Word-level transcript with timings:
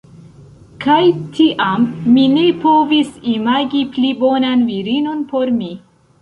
Kaj 0.85 1.01
tiam, 1.35 1.83
mi 2.15 2.23
ne 2.37 2.45
povis 2.63 3.11
imagi 3.35 3.83
pli 3.99 4.11
bonan 4.23 4.65
virinon 4.71 5.23
por 5.35 5.55
mi. 5.61 5.71